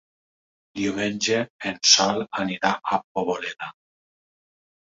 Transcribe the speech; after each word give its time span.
Diumenge 0.79 1.37
en 1.71 1.77
Sol 1.91 2.25
anirà 2.45 2.73
a 2.81 2.99
Poboleda. 3.05 3.71